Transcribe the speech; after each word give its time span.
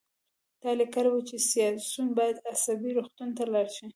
تا 0.61 0.69
لیکلي 0.79 1.09
وو 1.11 1.25
چې 1.29 1.35
سیاسیون 1.51 2.07
باید 2.17 2.37
عصبي 2.51 2.89
روغتون 2.97 3.29
ته 3.37 3.43
لاړ 3.53 3.67
شي 3.75 3.87